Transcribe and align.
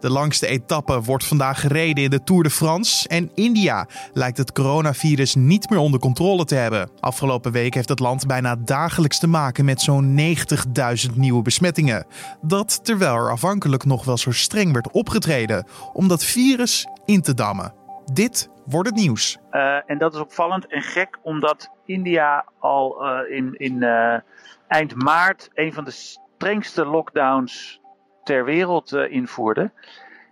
De 0.00 0.10
langste 0.10 0.46
etappe 0.46 1.02
wordt 1.02 1.24
vandaag 1.24 1.60
gereden 1.60 2.04
in 2.04 2.10
de 2.10 2.22
Tour 2.24 2.42
de 2.42 2.50
France. 2.50 3.08
En 3.08 3.30
India 3.34 3.86
lijkt 4.12 4.38
het 4.38 4.52
coronavirus 4.52 5.34
niet 5.34 5.70
meer 5.70 5.78
onder 5.78 6.00
controle 6.00 6.44
te 6.44 6.54
hebben. 6.54 6.90
Afgelopen 7.00 7.52
week 7.52 7.74
heeft 7.74 7.88
het 7.88 7.98
land 7.98 8.26
bijna 8.26 8.56
dagelijks 8.56 9.18
te 9.18 9.26
maken 9.26 9.64
met 9.64 9.80
zo'n 9.80 10.18
90.000 11.10 11.14
nieuwe 11.14 11.42
besmettingen. 11.42 12.06
Dat 12.40 12.84
terwijl 12.84 13.14
er 13.14 13.30
afhankelijk 13.30 13.84
nog 13.84 14.04
wel 14.04 14.18
zo 14.18 14.30
streng 14.30 14.72
werd 14.72 14.90
opgetreden 14.90 15.66
om 15.92 16.08
dat 16.08 16.24
virus 16.24 16.86
in 17.04 17.22
te 17.22 17.34
dammen. 17.34 17.74
Dit 18.12 18.48
wordt 18.64 18.88
het 18.88 18.98
nieuws. 18.98 19.38
Uh, 19.52 19.90
en 19.90 19.98
dat 19.98 20.14
is 20.14 20.20
opvallend 20.20 20.66
en 20.66 20.82
gek, 20.82 21.18
omdat 21.22 21.70
India 21.84 22.44
al 22.58 23.04
uh, 23.04 23.36
in, 23.36 23.54
in 23.56 23.82
uh, 23.82 24.14
eind 24.68 24.94
maart 24.94 25.50
een 25.54 25.72
van 25.72 25.84
de 25.84 25.90
strengste 25.90 26.86
lockdowns 26.86 27.80
ter 28.28 28.44
wereld 28.44 28.92
uh, 28.92 29.12
invoerde. 29.12 29.70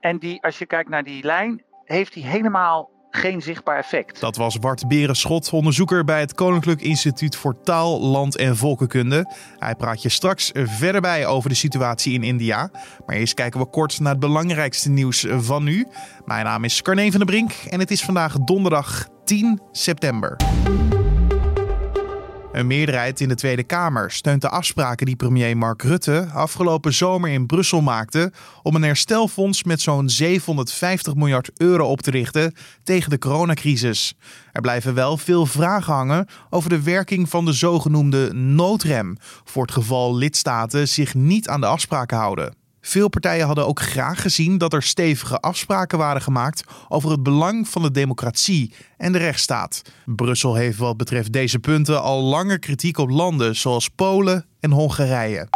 En 0.00 0.18
die, 0.18 0.42
als 0.42 0.58
je 0.58 0.66
kijkt 0.66 0.88
naar 0.88 1.04
die 1.04 1.24
lijn, 1.24 1.62
heeft 1.84 2.12
die 2.12 2.24
helemaal 2.27 2.91
geen 3.10 3.42
zichtbaar 3.42 3.78
effect. 3.78 4.20
Dat 4.20 4.36
was 4.36 4.59
Bart 4.59 4.88
Berenschot, 4.88 5.50
onderzoeker 5.52 6.05
bij 6.05 6.20
het 6.20 6.34
Koninklijk 6.34 6.80
Instituut 6.80 7.36
voor 7.36 7.60
Taal, 7.62 8.00
Land 8.00 8.36
en 8.36 8.56
Volkenkunde. 8.56 9.32
Hij 9.59 9.74
praat 9.74 10.02
je 10.02 10.09
straks 10.09 10.50
verder 10.55 11.00
bij 11.00 11.27
over 11.27 11.48
de 11.48 11.55
situatie 11.55 12.12
in 12.12 12.22
India. 12.22 12.70
Maar 13.06 13.16
eerst 13.16 13.34
kijken 13.34 13.60
we 13.60 13.66
kort 13.66 14.00
naar 14.00 14.10
het 14.10 14.20
belangrijkste 14.20 14.91
nieuws 14.91 15.27
van 15.28 15.64
nu. 15.64 15.86
Mijn 16.24 16.44
naam 16.44 16.64
is 16.64 16.83
Carne 16.83 17.10
van 17.10 17.19
der 17.19 17.28
Brink 17.28 17.52
en 17.69 17.80
het 17.80 17.91
is 17.91 18.02
vandaag 18.02 18.38
donderdag 18.38 19.08
10 19.24 19.60
september. 19.72 20.36
Een 22.56 22.66
meerderheid 22.66 23.20
in 23.20 23.28
de 23.28 23.34
Tweede 23.34 23.62
Kamer 23.62 24.10
steunt 24.10 24.41
de 24.41 24.48
afspraken 24.48 25.06
die 25.06 25.16
premier 25.16 25.56
Mark 25.56 25.83
Rutte 25.83 26.28
afgelopen 26.33 26.95
zomer 26.95 27.30
in 27.30 27.47
Brussel 27.47 27.80
maakte 27.80 28.33
om 28.62 28.74
een 28.74 28.83
herstelfonds 28.83 29.64
met 29.64 29.80
zo'n 29.80 30.09
750 30.09 31.14
miljard 31.14 31.50
euro 31.56 31.87
op 31.87 32.00
te 32.00 32.11
richten 32.11 32.55
tegen 32.83 33.11
de 33.11 33.19
coronacrisis. 33.19 34.14
Er 34.53 34.61
blijven 34.61 34.95
wel 34.95 35.17
veel 35.17 35.47
vragen 35.47 35.92
hangen 35.92 36.27
over 36.50 36.70
de 36.70 36.83
werking 36.83 37.28
van 37.28 37.45
de 37.45 37.53
zogenoemde 37.53 38.33
noodrem 38.33 39.17
voor 39.45 39.62
het 39.62 39.73
geval 39.73 40.17
lidstaten 40.17 40.89
zich 40.89 41.14
niet 41.14 41.48
aan 41.48 41.61
de 41.61 41.67
afspraken 41.67 42.17
houden. 42.17 42.66
Veel 42.87 43.09
partijen 43.09 43.47
hadden 43.47 43.67
ook 43.67 43.81
graag 43.81 44.23
gezien 44.23 44.59
dat 44.59 44.73
er 44.73 44.83
stevige 44.83 45.41
afspraken 45.41 45.98
waren 45.98 46.23
gemaakt 46.23 46.65
over 46.89 47.11
het 47.11 47.23
belang 47.23 47.69
van 47.69 47.83
de 47.83 47.91
democratie 47.91 48.73
en 48.97 49.12
de 49.12 49.19
rechtsstaat. 49.19 49.83
Brussel 50.05 50.55
heeft 50.55 50.79
wat 50.79 50.97
betreft 50.97 51.33
deze 51.33 51.59
punten 51.59 52.03
al 52.03 52.23
langer 52.23 52.59
kritiek 52.59 52.98
op 52.98 53.11
landen 53.11 53.57
zoals 53.57 53.89
Polen 53.89 54.47
en 54.61 54.70
Hongarije. 54.70 55.48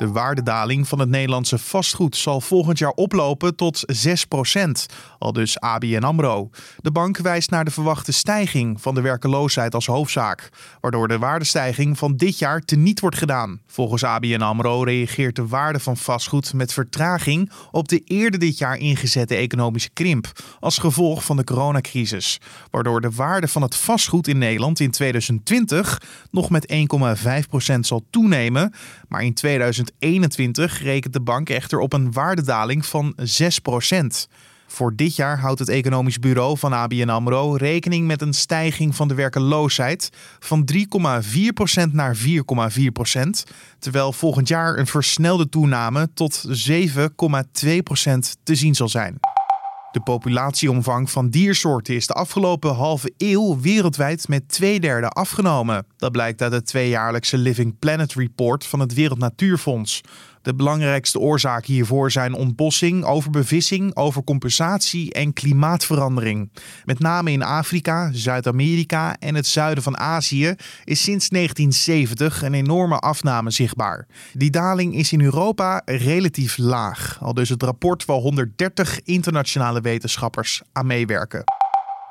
De 0.00 0.08
waardedaling 0.08 0.88
van 0.88 0.98
het 0.98 1.08
Nederlandse 1.08 1.58
vastgoed 1.58 2.16
zal 2.16 2.40
volgend 2.40 2.78
jaar 2.78 2.90
oplopen 2.90 3.56
tot 3.56 3.84
6% 4.06 4.70
al 5.18 5.32
dus 5.32 5.58
ABN 5.58 6.02
AMRO. 6.02 6.50
De 6.76 6.90
bank 6.90 7.18
wijst 7.18 7.50
naar 7.50 7.64
de 7.64 7.70
verwachte 7.70 8.12
stijging 8.12 8.80
van 8.80 8.94
de 8.94 9.00
werkeloosheid 9.00 9.74
als 9.74 9.86
hoofdzaak, 9.86 10.48
waardoor 10.80 11.08
de 11.08 11.18
waardestijging 11.18 11.98
van 11.98 12.16
dit 12.16 12.38
jaar 12.38 12.60
teniet 12.60 13.00
wordt 13.00 13.16
gedaan. 13.16 13.60
Volgens 13.66 14.04
ABN 14.04 14.40
AMRO 14.40 14.82
reageert 14.82 15.36
de 15.36 15.46
waarde 15.46 15.80
van 15.80 15.96
vastgoed 15.96 16.52
met 16.52 16.72
vertraging 16.72 17.50
op 17.70 17.88
de 17.88 18.02
eerder 18.04 18.40
dit 18.40 18.58
jaar 18.58 18.76
ingezette 18.76 19.34
economische 19.34 19.90
krimp 19.90 20.32
als 20.60 20.78
gevolg 20.78 21.24
van 21.24 21.36
de 21.36 21.44
coronacrisis, 21.44 22.40
waardoor 22.70 23.00
de 23.00 23.10
waarde 23.10 23.48
van 23.48 23.62
het 23.62 23.76
vastgoed 23.76 24.28
in 24.28 24.38
Nederland 24.38 24.80
in 24.80 24.90
2020 24.90 26.02
nog 26.30 26.50
met 26.50 26.72
1,5% 26.72 27.80
zal 27.80 28.04
toenemen, 28.10 28.74
maar 29.08 29.22
in 29.22 29.34
2021 29.34 29.88
2021 29.98 30.82
rekent 30.82 31.12
de 31.12 31.20
bank 31.20 31.48
echter 31.48 31.78
op 31.78 31.92
een 31.92 32.12
waardedaling 32.12 32.86
van 32.86 33.14
6% 33.16 33.22
Voor 34.66 34.96
dit 34.96 35.16
jaar 35.16 35.38
houdt 35.38 35.58
het 35.58 35.68
economisch 35.68 36.18
bureau 36.18 36.58
van 36.58 36.72
ABN 36.72 37.08
AMRO 37.08 37.54
rekening 37.54 38.06
met 38.06 38.22
een 38.22 38.32
stijging 38.32 38.96
van 38.96 39.08
de 39.08 39.14
werkeloosheid 39.14 40.10
van 40.38 40.68
3,4% 40.72 41.92
naar 41.92 42.16
4,4%, 42.16 42.22
terwijl 43.78 44.12
volgend 44.12 44.48
jaar 44.48 44.78
een 44.78 44.86
versnelde 44.86 45.48
toename 45.48 46.10
tot 46.14 46.44
7,2% 46.48 46.52
te 48.42 48.54
zien 48.54 48.74
zal 48.74 48.88
zijn. 48.88 49.18
De 49.92 50.00
populatieomvang 50.00 51.10
van 51.10 51.28
diersoorten 51.28 51.94
is 51.94 52.06
de 52.06 52.12
afgelopen 52.12 52.74
halve 52.74 53.12
eeuw 53.16 53.60
wereldwijd 53.60 54.28
met 54.28 54.48
twee 54.48 54.80
derde 54.80 55.08
afgenomen. 55.08 55.86
Dat 55.96 56.12
blijkt 56.12 56.42
uit 56.42 56.52
het 56.52 56.66
tweejaarlijkse 56.66 57.38
Living 57.38 57.78
Planet 57.78 58.12
Report 58.12 58.66
van 58.66 58.80
het 58.80 58.94
Wereld 58.94 59.18
Natuurfonds. 59.18 60.00
De 60.42 60.54
belangrijkste 60.54 61.18
oorzaken 61.18 61.72
hiervoor 61.72 62.10
zijn 62.10 62.34
ontbossing, 62.34 63.04
overbevissing, 63.04 63.96
overcompensatie 63.96 65.12
en 65.12 65.32
klimaatverandering. 65.32 66.50
Met 66.84 66.98
name 66.98 67.30
in 67.30 67.42
Afrika, 67.42 68.10
Zuid-Amerika 68.12 69.16
en 69.18 69.34
het 69.34 69.46
zuiden 69.46 69.82
van 69.82 69.98
Azië 69.98 70.54
is 70.84 71.02
sinds 71.02 71.28
1970 71.28 72.42
een 72.42 72.54
enorme 72.54 72.98
afname 72.98 73.50
zichtbaar. 73.50 74.06
Die 74.32 74.50
daling 74.50 74.94
is 74.94 75.12
in 75.12 75.20
Europa 75.20 75.82
relatief 75.84 76.58
laag, 76.58 77.18
al 77.20 77.34
dus 77.34 77.48
het 77.48 77.62
rapport 77.62 78.04
waar 78.04 78.16
130 78.16 79.00
internationale 79.02 79.80
wetenschappers 79.80 80.62
aan 80.72 80.86
meewerken. 80.86 81.59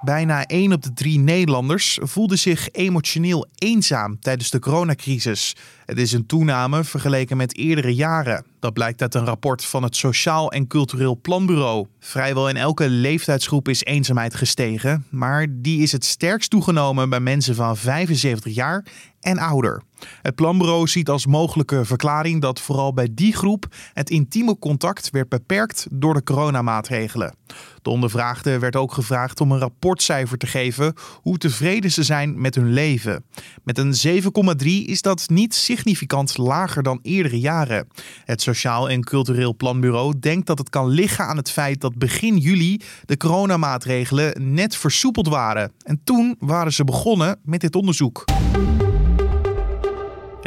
Bijna 0.02 0.46
1 0.46 0.74
op 0.74 0.84
de 0.84 0.94
3 0.94 1.20
Nederlanders 1.20 2.00
voelde 2.02 2.36
zich 2.36 2.72
emotioneel 2.72 3.48
eenzaam 3.56 4.20
tijdens 4.20 4.50
de 4.50 4.60
coronacrisis. 4.60 5.56
Het 5.86 5.98
is 5.98 6.12
een 6.12 6.26
toename 6.26 6.84
vergeleken 6.84 7.38
met 7.38 7.58
eerdere 7.58 7.96
jaren. 7.96 8.46
Dat 8.60 8.74
blijkt 8.74 9.02
uit 9.02 9.16
een 9.16 9.26
rapport 9.26 9.66
van 9.66 9.84
het 9.84 9.96
Sociaal 9.96 10.52
en 10.52 10.68
Cultureel 10.68 11.20
Planbureau. 11.22 11.88
Vrijwel 12.00 12.50
in 12.50 12.58
elke 12.58 12.90
leeftijdsgroep 12.90 13.68
is 13.68 13.84
eenzaamheid 13.84 14.36
gestegen, 14.36 15.06
maar 15.10 15.48
die 15.50 15.82
is 15.82 15.92
het 15.92 16.06
sterkst 16.06 16.50
toegenomen 16.50 17.10
bij 17.10 17.20
mensen 17.20 17.56
van 17.56 17.78
75 17.78 18.54
jaar 18.54 18.86
en 19.22 19.38
ouder. 19.38 19.81
Het 20.22 20.35
planbureau 20.35 20.88
ziet 20.88 21.09
als 21.09 21.25
mogelijke 21.25 21.85
verklaring 21.85 22.41
dat 22.41 22.62
vooral 22.62 22.94
bij 22.94 23.07
die 23.12 23.35
groep 23.35 23.66
het 23.94 24.09
intieme 24.09 24.59
contact 24.59 25.09
werd 25.09 25.30
beperkt 25.30 25.88
door 25.91 26.13
de 26.13 26.24
coronamaatregelen. 26.24 27.35
De 27.81 27.90
ondervraagden 27.90 28.59
werd 28.59 28.75
ook 28.75 28.94
gevraagd 28.94 29.41
om 29.41 29.52
een 29.52 29.59
rapportcijfer 29.59 30.38
te 30.38 30.47
geven 30.47 30.94
hoe 31.22 31.38
tevreden 31.38 31.91
ze 31.91 32.03
zijn 32.03 32.41
met 32.41 32.56
hun 32.56 32.74
leven. 32.74 33.24
Met 33.63 33.78
een 33.78 34.24
7,3 34.24 34.66
is 34.66 35.02
dat 35.02 35.30
niet 35.30 35.56
significant 35.56 36.38
lager 36.38 36.84
dan 36.84 37.00
eerdere 37.01 37.40
jaren. 37.40 37.88
Het 38.25 38.41
Sociaal 38.41 38.90
en 38.90 39.03
Cultureel 39.03 39.56
Planbureau 39.56 40.19
denkt 40.19 40.47
dat 40.47 40.57
het 40.57 40.69
kan 40.69 40.88
liggen 40.88 41.25
aan 41.25 41.38
het 41.38 41.51
feit 41.51 41.81
dat 41.81 41.97
begin 41.97 42.38
juli 42.38 42.81
de 43.06 43.18
coronamaatregelen 43.18 44.53
net 44.53 44.75
versoepeld 44.75 45.28
waren. 45.28 45.72
En 45.84 46.01
toen 46.03 46.36
waren 46.40 46.74
ze 46.74 46.84
begonnen 46.84 47.40
met 47.44 47.62
dit 47.62 47.75
onderzoek. 47.75 48.24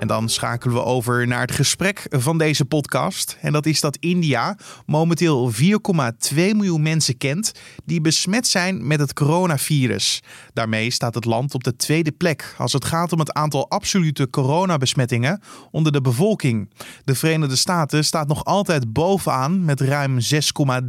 En 0.02 0.08
dan 0.08 0.28
schakelen 0.28 0.74
we 0.74 0.82
over 0.82 1.26
naar 1.26 1.40
het 1.40 1.52
gesprek 1.52 2.06
van 2.10 2.38
deze 2.38 2.64
podcast. 2.64 3.36
En 3.40 3.52
dat 3.52 3.66
is 3.66 3.80
dat 3.80 3.96
India 3.96 4.56
momenteel 4.86 5.52
4,2 5.52 6.34
miljoen 6.34 6.82
mensen 6.82 7.16
kent 7.16 7.52
die 7.84 8.00
besmet 8.00 8.46
zijn 8.46 8.86
met 8.86 9.00
het 9.00 9.12
coronavirus. 9.12 10.22
Daarmee 10.52 10.90
staat 10.90 11.14
het 11.14 11.24
land 11.24 11.54
op 11.54 11.64
de 11.64 11.76
tweede 11.76 12.12
plek 12.12 12.54
als 12.58 12.72
het 12.72 12.84
gaat 12.84 13.12
om 13.12 13.18
het 13.18 13.32
aantal 13.32 13.70
absolute 13.70 14.30
coronabesmettingen 14.30 15.40
onder 15.70 15.92
de 15.92 16.00
bevolking. 16.00 16.70
De 17.04 17.14
Verenigde 17.14 17.56
Staten 17.56 18.04
staat 18.04 18.28
nog 18.28 18.44
altijd 18.44 18.92
bovenaan 18.92 19.64
met 19.64 19.80
ruim 19.80 20.18
6,3 20.20 20.26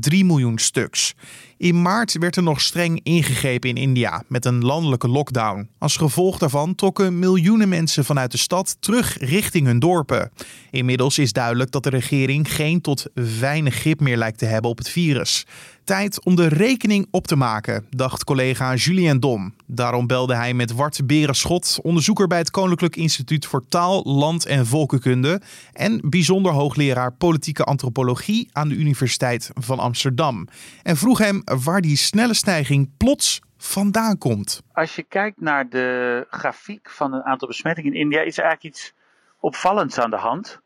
miljoen 0.10 0.58
stuks. 0.58 1.16
In 1.64 1.82
maart 1.82 2.18
werd 2.18 2.36
er 2.36 2.44
nog 2.44 2.62
streng 2.62 3.00
ingegrepen 3.04 3.70
in 3.70 3.76
India 3.76 4.24
met 4.28 4.46
een 4.46 4.66
landelijke 4.66 5.08
lockdown. 5.08 5.70
Als 5.78 5.98
gevolg 5.98 6.38
daarvan 6.38 6.76
trokken 6.76 7.20
miljoenen 7.20 7.70
mensen 7.70 8.06
vanuit 8.06 8.32
de 8.32 8.38
stad 8.38 8.78
terug 8.80 9.18
richting 9.20 9.66
hun 9.66 9.80
dorpen. 9.80 10.32
Inmiddels 10.72 11.18
is 11.18 11.34
duidelijk 11.34 11.72
dat 11.72 11.84
de 11.84 11.90
regering 11.90 12.54
geen 12.54 12.82
tot 12.82 13.06
weinig 13.40 13.76
grip 13.76 14.00
meer 14.00 14.18
lijkt 14.18 14.38
te 14.38 14.46
hebben 14.46 14.72
op 14.72 14.78
het 14.78 14.90
virus. 14.90 15.46
Tijd 15.84 16.26
om 16.26 16.36
de 16.36 16.48
rekening 16.48 17.08
op 17.12 17.28
te 17.28 17.36
maken, 17.36 17.88
dacht 17.90 18.24
collega 18.24 18.76
Julien 18.76 19.20
Dom. 19.20 19.56
Daarom 19.66 20.08
belde 20.08 20.36
hij 20.36 20.54
met 20.54 20.74
Wart 20.74 21.08
Berenschot, 21.08 21.80
onderzoeker 21.82 22.28
bij 22.28 22.38
het 22.38 22.52
Koninklijk 22.52 22.96
Instituut 22.96 23.46
voor 23.46 23.68
Taal, 23.68 24.04
Land 24.04 24.46
en 24.46 24.66
Volkenkunde 24.66 25.42
en 25.74 26.02
bijzonder 26.10 26.52
hoogleraar 26.52 27.14
politieke 27.14 27.64
antropologie 27.64 28.50
aan 28.52 28.70
de 28.70 28.76
Universiteit 28.76 29.52
van 29.54 29.80
Amsterdam. 29.80 30.48
En 30.84 30.98
vroeg 30.98 31.18
hem 31.18 31.42
waar 31.64 31.82
die 31.82 31.98
snelle 31.98 32.34
stijging 32.34 32.90
plots 32.98 33.42
vandaan 33.58 34.18
komt. 34.18 34.62
Als 34.74 34.96
je 34.96 35.04
kijkt 35.04 35.42
naar 35.42 35.70
de 35.70 36.26
grafiek 36.30 36.90
van 36.90 37.14
een 37.14 37.24
aantal 37.24 37.48
besmettingen 37.48 37.94
in 37.94 38.00
India, 38.00 38.22
is 38.22 38.38
er 38.38 38.44
eigenlijk 38.44 38.76
iets 38.76 38.94
opvallends 39.40 40.00
aan 40.00 40.10
de 40.10 40.16
hand. 40.16 40.60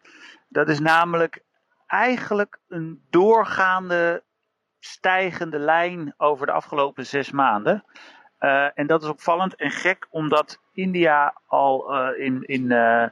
Dat 0.49 0.69
is 0.69 0.79
namelijk 0.79 1.43
eigenlijk 1.87 2.59
een 2.67 3.01
doorgaande 3.09 4.23
stijgende 4.79 5.59
lijn 5.59 6.13
over 6.17 6.45
de 6.45 6.51
afgelopen 6.51 7.05
zes 7.05 7.31
maanden. 7.31 7.83
Uh, 8.39 8.67
en 8.73 8.87
dat 8.87 9.03
is 9.03 9.09
opvallend 9.09 9.55
en 9.55 9.71
gek, 9.71 10.07
omdat 10.09 10.59
India 10.73 11.41
al 11.47 11.93
uh, 11.93 12.25
in, 12.25 12.43
in 12.43 12.71
uh, 12.71 13.05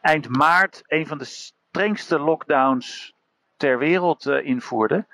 eind 0.00 0.28
maart 0.28 0.82
een 0.86 1.06
van 1.06 1.18
de 1.18 1.24
strengste 1.24 2.18
lockdowns 2.18 3.14
ter 3.56 3.78
wereld 3.78 4.26
invoerde. 4.26 5.06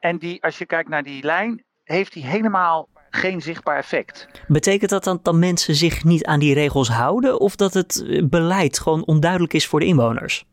En 0.00 0.18
die, 0.18 0.42
als 0.42 0.58
je 0.58 0.66
kijkt 0.66 0.88
naar 0.88 1.02
die 1.02 1.24
lijn, 1.24 1.64
heeft 1.84 2.12
die 2.12 2.26
helemaal 2.26 2.88
geen 3.10 3.40
zichtbaar 3.40 3.76
effect. 3.76 4.28
Betekent 4.46 4.90
dat 4.90 5.04
dan 5.04 5.20
dat 5.22 5.34
mensen 5.34 5.74
zich 5.74 6.04
niet 6.04 6.24
aan 6.24 6.40
die 6.40 6.54
regels 6.54 6.88
houden 6.88 7.40
of 7.40 7.56
dat 7.56 7.74
het 7.74 8.04
eh, 8.06 8.24
beleid 8.24 8.78
gewoon 8.78 9.04
onduidelijk 9.04 9.52
is 9.52 9.66
voor 9.66 9.80
de 9.80 9.86
inwoners? 9.86 10.44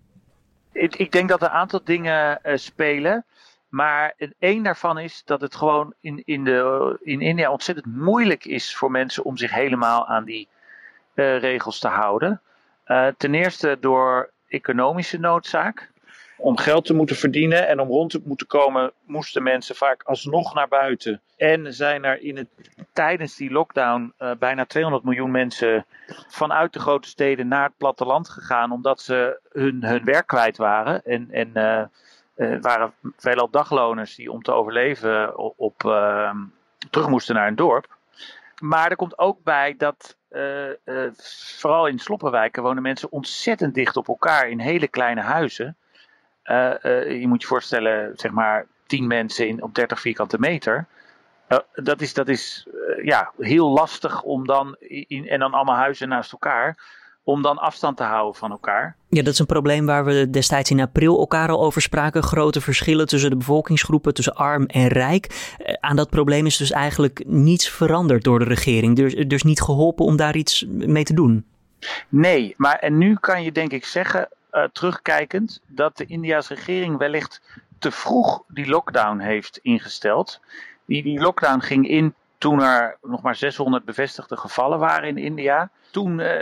Ik, 0.72 0.96
ik 0.96 1.12
denk 1.12 1.30
dat 1.30 1.42
er 1.42 1.48
een 1.48 1.54
aantal 1.54 1.82
dingen 1.84 2.40
spelen. 2.44 3.26
Maar 3.74 4.16
één 4.40 4.64
daarvan 4.64 5.00
is 5.00 5.22
dat 5.26 5.42
het 5.42 5.56
gewoon 5.56 5.94
in, 6.02 6.22
in, 6.26 6.44
de, 6.44 6.98
in 7.02 7.22
India 7.22 7.52
ontzettend 7.52 7.96
moeilijk 7.96 8.46
is 8.46 8.76
voor 8.76 8.92
mensen 8.92 9.24
om 9.24 9.38
zich 9.38 9.52
helemaal 9.52 10.08
aan 10.08 10.24
die 10.24 10.48
uh, 11.16 11.40
regels 11.40 11.80
te 11.80 11.88
houden. 11.88 12.42
Uh, 12.88 13.08
ten 13.18 13.34
eerste 13.34 13.78
door 13.80 14.30
economische 14.48 15.20
noodzaak. 15.20 15.92
Om 16.38 16.58
geld 16.58 16.86
te 16.86 16.94
moeten 16.94 17.16
verdienen 17.16 17.68
en 17.68 17.80
om 17.80 17.88
rond 17.88 18.12
te 18.12 18.22
moeten 18.26 18.48
komen, 18.48 18.92
moesten 19.06 19.44
mensen 19.44 19.76
vaak 19.76 20.04
alsnog 20.04 20.54
naar 20.54 20.68
buiten. 20.68 21.22
En 21.38 21.74
zijn 21.74 22.04
er 22.04 22.22
in 22.22 22.38
het, 22.38 22.48
tijdens 22.92 23.36
die 23.36 23.52
lockdown 23.52 24.14
uh, 24.20 24.32
bijna 24.40 24.66
200 24.66 25.04
miljoen 25.04 25.32
mensen 25.32 25.86
vanuit 26.28 26.74
de 26.74 26.80
grote 26.80 27.08
steden 27.08 27.48
naar 27.48 27.64
het 27.64 27.78
platteland 27.78 28.30
gegaan, 28.30 28.72
omdat 28.72 29.02
ze 29.02 29.40
hun, 29.52 29.84
hun 29.84 30.04
werk 30.04 30.28
kwijt 30.28 30.58
waren. 30.58 31.04
En, 31.04 31.32
en 31.32 31.52
uh, 32.36 32.62
waren 32.62 32.94
veelal 33.18 33.50
dagloners 33.50 34.16
die 34.16 34.32
om 34.32 34.42
te 34.42 34.52
overleven 34.52 35.38
op, 35.38 35.54
op 35.58 35.84
uh, 35.86 36.36
terug 36.90 37.08
moesten 37.08 37.36
naar 37.36 37.48
een 37.48 37.56
dorp. 37.56 37.98
Maar 38.62 38.90
er 38.90 38.96
komt 38.96 39.18
ook 39.18 39.44
bij 39.44 39.76
dat 39.78 40.16
uh, 40.32 40.70
vooral 41.58 41.88
in 41.88 42.00
sloppenwijken 42.00 42.64
wonen 42.64 42.82
mensen 42.82 43.12
ontzettend 43.12 43.74
dicht 43.74 43.98
op 43.98 44.08
elkaar 44.08 44.50
in 44.50 44.60
hele 44.60 44.88
kleine 44.88 45.22
huizen. 45.22 45.78
je 46.44 47.26
moet 47.28 47.42
je 47.42 47.48
voorstellen, 47.48 48.12
zeg 48.16 48.32
maar, 48.32 48.68
10 48.86 49.08
mensen 49.08 49.48
in, 49.48 49.64
op 49.64 49.76
30 49.76 50.00
vierkante 50.00 50.40
meter. 50.40 50.86
dat 51.74 52.02
is, 52.02 52.14
dat 52.14 52.28
is 52.28 52.68
ja, 53.04 53.32
heel 53.38 53.70
lastig 53.70 54.22
om 54.22 54.48
dan, 54.48 54.76
in, 54.80 55.28
en 55.28 55.40
dan 55.40 55.54
allemaal 55.54 55.76
huizen 55.76 56.10
naast 56.10 56.32
elkaar, 56.32 56.78
om 57.24 57.42
dan 57.42 57.58
afstand 57.58 57.98
te 57.98 58.04
houden 58.04 58.36
van 58.36 58.52
elkaar. 58.52 58.96
Ja, 59.10 59.24
dat 59.24 59.34
is 59.34 59.40
een 59.40 59.46
probleem 59.46 59.86
waar 59.86 60.06
we 60.06 60.30
destijds 60.30 60.70
in 60.70 60.80
april 60.80 61.20
elkaar 61.20 61.50
al 61.50 61.64
over 61.64 61.82
spraken. 61.82 62.24
Grote 62.24 62.62
verschillen 62.62 63.08
tussen 63.08 63.30
de 63.30 63.36
bevolkingsgroepen, 63.36 64.14
tussen 64.14 64.36
arm 64.36 64.66
en 64.66 64.88
rijk. 64.88 65.56
Aan 65.80 65.96
dat 65.96 66.10
probleem 66.10 66.46
is 66.46 66.58
dus 66.58 66.72
eigenlijk 66.72 67.24
niets 67.26 67.70
veranderd 67.70 68.24
door 68.24 68.40
de 68.40 68.46
regering. 68.46 68.96
Dus, 68.96 69.16
dus 69.28 69.44
niet 69.44 69.62
geholpen 69.62 70.06
om 70.06 70.16
daar 70.16 70.36
iets 70.36 70.66
mee 70.68 71.04
te 71.04 71.14
doen. 71.14 71.46
Nee, 72.10 72.54
maar 72.58 72.76
en 72.76 72.98
nu 72.98 73.16
kan 73.16 73.44
je 73.44 73.52
denk 73.52 73.72
ik 73.72 73.86
zeggen, 73.86 74.30
uh, 74.52 74.64
terugkijkend, 74.64 75.62
dat 75.68 75.98
de 75.98 76.06
India's 76.06 76.48
regering 76.48 76.98
wellicht 76.98 77.42
te 77.80 77.92
vroeg 77.92 78.44
die 78.48 78.68
lockdown 78.68 79.20
heeft 79.20 79.60
ingesteld. 79.62 80.40
Die, 80.86 81.04
die 81.04 81.20
lockdown 81.20 81.60
ging 81.60 81.90
in 81.90 82.14
toen 82.44 82.62
er 82.62 82.98
nog 83.02 83.22
maar 83.22 83.36
600 83.36 83.86
bevestigde 83.86 84.38
gevallen 84.38 84.80
waren 84.80 85.08
in 85.08 85.18
India. 85.18 85.70
Toen 85.92 86.20
uh, 86.20 86.40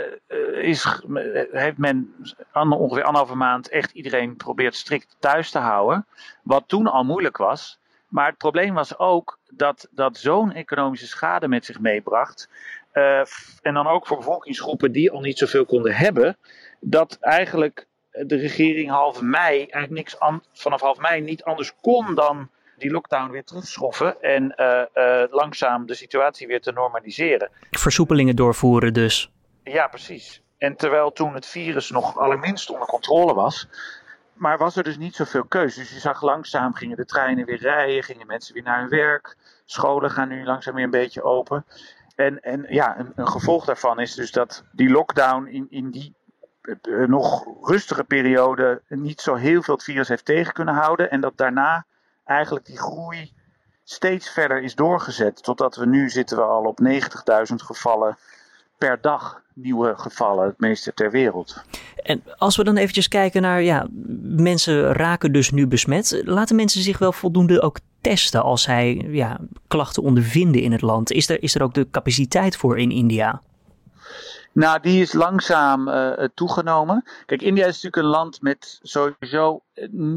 is, 0.54 1.02
heeft 1.50 1.78
men 1.78 2.14
ongeveer 2.52 3.02
anderhalve 3.02 3.34
maand 3.34 3.68
echt 3.68 3.92
iedereen 3.92 4.36
probeert 4.36 4.74
strikt 4.74 5.16
thuis 5.18 5.50
te 5.50 5.58
houden. 5.58 6.06
Wat 6.42 6.64
toen 6.66 6.86
al 6.86 7.04
moeilijk 7.04 7.36
was. 7.36 7.78
Maar 8.08 8.26
het 8.26 8.36
probleem 8.36 8.74
was 8.74 8.98
ook 8.98 9.38
dat 9.50 9.88
dat 9.90 10.16
zo'n 10.16 10.52
economische 10.52 11.06
schade 11.06 11.48
met 11.48 11.64
zich 11.64 11.80
meebracht. 11.80 12.48
Uh, 12.92 13.18
en 13.62 13.74
dan 13.74 13.86
ook 13.86 14.06
voor 14.06 14.16
bevolkingsgroepen 14.16 14.92
die 14.92 15.10
al 15.10 15.20
niet 15.20 15.38
zoveel 15.38 15.64
konden 15.64 15.94
hebben. 15.94 16.36
Dat 16.80 17.16
eigenlijk 17.20 17.86
de 18.10 18.36
regering 18.36 18.90
half 18.90 19.20
mei, 19.20 19.56
eigenlijk 19.58 19.90
niks 19.90 20.18
an, 20.18 20.42
vanaf 20.52 20.80
half 20.80 20.98
mei 20.98 21.20
niet 21.20 21.44
anders 21.44 21.74
kon 21.80 22.14
dan 22.14 22.50
die 22.82 22.90
lockdown 22.90 23.30
weer 23.30 23.44
terugschroffen 23.44 24.22
en 24.22 24.54
uh, 24.56 24.82
uh, 24.94 25.22
langzaam 25.30 25.86
de 25.86 25.94
situatie 25.94 26.46
weer 26.46 26.60
te 26.60 26.72
normaliseren. 26.72 27.50
Versoepelingen 27.70 28.36
doorvoeren 28.36 28.92
dus. 28.92 29.30
Ja, 29.64 29.86
precies. 29.86 30.42
En 30.58 30.76
terwijl 30.76 31.12
toen 31.12 31.34
het 31.34 31.46
virus 31.46 31.90
nog 31.90 32.18
allerminst 32.18 32.70
onder 32.70 32.86
controle 32.86 33.34
was, 33.34 33.68
maar 34.32 34.58
was 34.58 34.76
er 34.76 34.82
dus 34.82 34.98
niet 34.98 35.14
zoveel 35.14 35.44
keus. 35.44 35.74
Dus 35.74 35.90
je 35.90 35.98
zag 35.98 36.22
langzaam 36.22 36.74
gingen 36.74 36.96
de 36.96 37.04
treinen 37.04 37.44
weer 37.44 37.60
rijden, 37.60 38.02
gingen 38.02 38.26
mensen 38.26 38.54
weer 38.54 38.62
naar 38.62 38.80
hun 38.80 38.88
werk, 38.88 39.36
scholen 39.64 40.10
gaan 40.10 40.28
nu 40.28 40.44
langzaam 40.44 40.74
weer 40.74 40.84
een 40.84 40.90
beetje 40.90 41.22
open. 41.22 41.64
En, 42.16 42.42
en 42.42 42.66
ja, 42.68 42.98
een, 42.98 43.12
een 43.14 43.28
gevolg 43.28 43.64
daarvan 43.64 44.00
is 44.00 44.14
dus 44.14 44.30
dat 44.30 44.64
die 44.72 44.90
lockdown 44.90 45.46
in, 45.46 45.66
in 45.70 45.90
die 45.90 46.14
uh, 46.62 47.06
nog 47.06 47.44
rustige 47.62 48.04
periode 48.04 48.82
niet 48.88 49.20
zo 49.20 49.34
heel 49.34 49.62
veel 49.62 49.74
het 49.74 49.84
virus 49.84 50.08
heeft 50.08 50.24
tegen 50.24 50.52
kunnen 50.52 50.74
houden. 50.74 51.10
En 51.10 51.20
dat 51.20 51.36
daarna 51.36 51.86
eigenlijk 52.24 52.66
die 52.66 52.78
groei 52.78 53.32
steeds 53.84 54.30
verder 54.30 54.62
is 54.62 54.74
doorgezet. 54.74 55.42
Totdat 55.42 55.76
we 55.76 55.86
nu 55.86 56.10
zitten 56.10 56.36
we 56.36 56.42
al 56.42 56.64
op 56.64 56.78
90.000 56.82 57.54
gevallen 57.54 58.18
per 58.78 58.98
dag 59.00 59.42
nieuwe 59.54 59.94
gevallen, 59.96 60.46
het 60.46 60.60
meeste 60.60 60.94
ter 60.94 61.10
wereld. 61.10 61.62
En 61.96 62.22
als 62.36 62.56
we 62.56 62.64
dan 62.64 62.76
eventjes 62.76 63.08
kijken 63.08 63.42
naar, 63.42 63.62
ja, 63.62 63.86
mensen 64.22 64.92
raken 64.92 65.32
dus 65.32 65.50
nu 65.50 65.66
besmet. 65.66 66.22
Laten 66.24 66.56
mensen 66.56 66.82
zich 66.82 66.98
wel 66.98 67.12
voldoende 67.12 67.62
ook 67.62 67.78
testen 68.00 68.42
als 68.42 68.62
zij 68.62 69.06
ja, 69.08 69.40
klachten 69.68 70.02
ondervinden 70.02 70.62
in 70.62 70.72
het 70.72 70.80
land? 70.80 71.12
Is 71.12 71.28
er, 71.28 71.42
is 71.42 71.54
er 71.54 71.62
ook 71.62 71.74
de 71.74 71.90
capaciteit 71.90 72.56
voor 72.56 72.78
in 72.78 72.90
India? 72.90 73.42
Nou, 74.52 74.80
die 74.80 75.02
is 75.02 75.12
langzaam 75.12 75.88
uh, 75.88 76.12
toegenomen. 76.34 77.04
Kijk, 77.26 77.42
India 77.42 77.66
is 77.66 77.82
natuurlijk 77.82 77.96
een 77.96 78.18
land 78.18 78.42
met 78.42 78.78
sowieso 78.82 79.62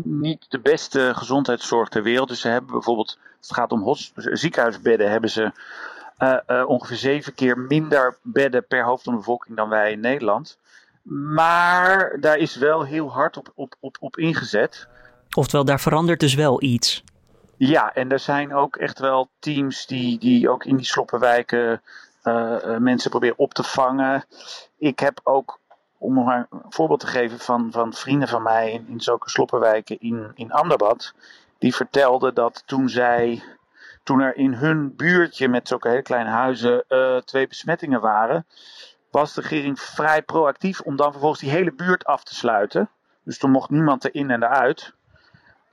niet 0.04 0.46
de 0.50 0.60
beste 0.60 1.12
gezondheidszorg 1.16 1.90
ter 1.90 2.04
wereld. 2.04 2.28
Dus 2.28 2.42
ze 2.42 2.48
hebben 2.48 2.72
bijvoorbeeld, 2.72 3.18
als 3.38 3.48
het 3.48 3.58
gaat 3.58 3.72
om 3.72 3.96
ziekenhuisbedden, 4.16 5.12
hebben 5.12 5.30
ze 5.30 5.52
uh, 6.20 6.38
uh, 6.48 6.70
ongeveer 6.70 6.98
zeven 6.98 7.34
keer 7.34 7.58
minder 7.58 8.18
bedden 8.22 8.68
per 8.68 8.84
hoofd 8.84 9.04
van 9.04 9.14
de 9.14 9.20
bevolking 9.20 9.58
dan 9.58 9.70
wij 9.70 9.92
in 9.92 10.00
Nederland. 10.00 10.58
Maar 11.04 12.18
daar 12.20 12.38
is 12.38 12.56
wel 12.56 12.84
heel 12.84 13.12
hard 13.12 13.38
op, 13.38 13.52
op, 13.56 13.76
op, 13.80 13.98
op 14.00 14.18
ingezet. 14.18 14.88
Oftewel, 15.36 15.66
daar 15.66 15.80
verandert 15.80 16.20
dus 16.20 16.34
wel 16.34 16.62
iets. 16.62 17.04
Ja, 17.58 17.94
en 17.94 18.12
er 18.12 18.20
zijn 18.20 18.54
ook 18.54 18.76
echt 18.76 19.00
wel 19.00 19.30
teams 19.40 19.86
die, 19.86 20.20
die 20.20 20.50
ook 20.50 20.66
in 20.66 20.76
die 20.76 20.86
sloppenwijken 20.86 21.82
mensen 22.80 23.10
proberen 23.10 23.40
op 23.40 23.54
te 23.54 23.64
vangen. 23.64 24.26
Ik 24.78 25.00
heb 25.00 25.20
ook, 25.24 25.60
om 25.98 26.14
nog 26.14 26.28
een 26.28 26.48
voorbeeld 26.70 27.00
te 27.00 27.08
geven 27.08 27.40
van, 27.40 27.72
van 27.72 27.94
vrienden 27.94 28.28
van 28.28 28.42
mij 28.44 28.72
in, 28.72 28.88
in 28.88 29.02
zulke 29.02 29.30
sloppenwijken 29.30 30.00
in, 30.00 30.32
in. 30.36 30.52
Die 31.58 31.76
vertelden 31.76 32.34
dat 32.34 32.64
toen 32.66 32.90
zij, 32.90 33.44
toen 34.04 34.20
er 34.20 34.36
in 34.36 34.54
hun 34.54 34.96
buurtje 34.96 35.48
met 35.48 35.68
zulke 35.68 35.90
hele 35.90 36.02
kleine 36.02 36.30
huizen 36.30 36.84
uh, 36.90 37.18
twee 37.18 37.48
besmettingen 37.48 38.02
waren, 38.02 38.46
was 39.12 39.34
de 39.34 39.42
regering 39.42 39.80
vrij 39.80 40.22
proactief 40.22 40.82
om 40.82 40.96
dan 40.96 41.12
vervolgens 41.12 41.42
die 41.42 41.50
hele 41.50 41.72
buurt 41.72 42.06
af 42.06 42.24
te 42.24 42.36
sluiten. 42.36 42.90
Dus 43.24 43.38
toen 43.38 43.52
mocht 43.52 43.70
niemand 43.70 44.06
erin 44.06 44.32
en 44.32 44.44
eruit. 44.44 44.94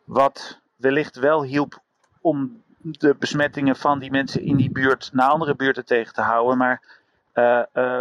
Wat 0.05 0.61
wellicht 0.77 1.17
wel 1.17 1.43
hielp 1.43 1.81
om 2.21 2.63
de 2.83 3.17
besmettingen 3.19 3.77
van 3.77 3.99
die 3.99 4.11
mensen 4.11 4.43
in 4.43 4.57
die 4.57 4.71
buurt 4.71 5.11
naar 5.13 5.29
andere 5.29 5.55
buurten 5.55 5.85
tegen 5.85 6.15
te 6.15 6.21
houden. 6.21 6.59
Maar 6.59 6.83
uh, 7.35 7.61
uh, 7.75 8.01